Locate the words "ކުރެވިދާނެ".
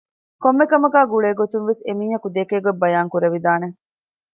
3.13-3.67